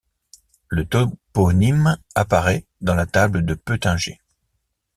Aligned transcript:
Le 0.69 0.83
toponyme 0.83 1.95
apparaît 2.15 2.65
dans 2.81 2.95
la 2.95 3.05
Table 3.05 3.45
de 3.45 3.53
Peutinger. 3.53 4.19